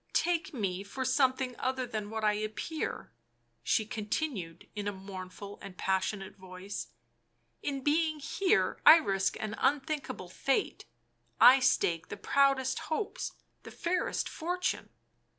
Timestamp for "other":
1.59-1.85